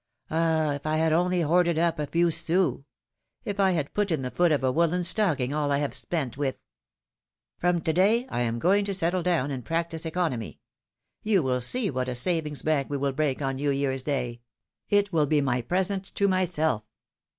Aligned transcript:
Ah! 0.31 0.73
if 0.73 0.87
I 0.87 0.97
had 0.97 1.13
only 1.13 1.41
hoarded 1.41 1.77
up 1.77 1.99
a 1.99 2.07
few 2.07 2.29
sou^^! 2.29 2.85
If 3.45 3.59
I 3.59 3.73
had 3.73 3.93
put 3.93 4.09
in 4.09 4.23
the 4.23 4.31
foot 4.31 4.51
of 4.51 4.63
a 4.63 4.71
woollen 4.71 5.03
stocking 5.03 5.53
all 5.53 5.71
I 5.71 5.77
have 5.77 5.93
spent 5.93 6.39
with—! 6.39 6.57
From 7.59 7.79
to 7.81 7.93
day 7.93 8.25
I 8.29 8.39
am 8.39 8.57
going 8.57 8.83
to 8.85 8.95
settle 8.95 9.21
down 9.21 9.51
and 9.51 9.63
practise 9.63 10.03
economy; 10.07 10.59
you 11.21 11.43
will 11.43 11.61
see 11.61 11.91
what 11.91 12.09
a 12.09 12.15
savings 12.15 12.63
piiilom^:ne^s 12.63 12.63
mareiages. 12.63 12.65
185 12.65 12.65
bank 12.65 12.89
we 12.89 12.97
will 12.97 13.11
break 13.13 13.41
on 13.43 13.55
New 13.57 13.69
Year's 13.69 14.01
day. 14.01 14.41
It 14.89 15.13
will 15.13 15.27
be 15.27 15.39
my 15.39 15.61
present 15.61 16.05
to 16.15 16.27
myself!" 16.27 16.81